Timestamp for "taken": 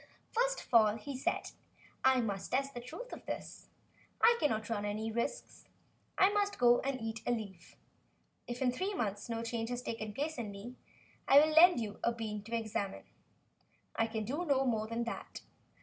9.83-10.11